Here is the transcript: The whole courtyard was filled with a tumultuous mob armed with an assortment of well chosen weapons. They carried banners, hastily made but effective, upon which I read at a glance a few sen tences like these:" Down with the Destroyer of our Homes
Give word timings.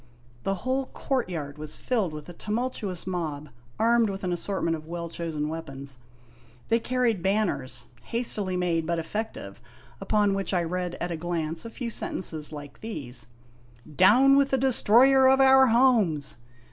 The 0.41 0.55
whole 0.65 0.87
courtyard 0.87 1.59
was 1.59 1.75
filled 1.75 2.11
with 2.11 2.27
a 2.27 2.33
tumultuous 2.33 3.05
mob 3.05 3.49
armed 3.77 4.09
with 4.09 4.23
an 4.23 4.33
assortment 4.33 4.75
of 4.75 4.87
well 4.87 5.09
chosen 5.09 5.47
weapons. 5.47 5.99
They 6.69 6.79
carried 6.79 7.21
banners, 7.21 7.87
hastily 8.05 8.57
made 8.57 8.87
but 8.87 8.97
effective, 8.97 9.61
upon 9.99 10.33
which 10.33 10.55
I 10.55 10.63
read 10.63 10.95
at 10.95 11.11
a 11.11 11.17
glance 11.17 11.65
a 11.65 11.69
few 11.69 11.91
sen 11.91 12.17
tences 12.17 12.51
like 12.51 12.81
these:" 12.81 13.27
Down 14.07 14.37
with 14.37 14.49
the 14.49 14.57
Destroyer 14.57 15.27
of 15.29 15.39
our 15.39 15.67
Homes 15.67 16.37